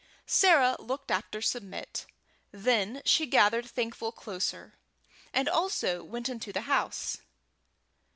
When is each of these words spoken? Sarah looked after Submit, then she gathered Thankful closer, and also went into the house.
Sarah 0.25 0.75
looked 0.79 1.11
after 1.11 1.43
Submit, 1.43 2.07
then 2.51 3.03
she 3.05 3.27
gathered 3.27 3.67
Thankful 3.69 4.11
closer, 4.11 4.73
and 5.31 5.47
also 5.47 6.03
went 6.03 6.27
into 6.27 6.51
the 6.51 6.61
house. 6.61 7.19